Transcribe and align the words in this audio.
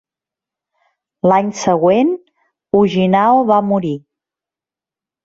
L'any 1.31 1.51
següent, 1.63 2.09
Ujinao 2.79 3.45
va 3.53 3.59
morir. 3.73 3.93